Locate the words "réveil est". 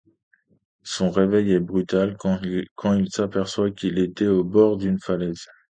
1.11-1.59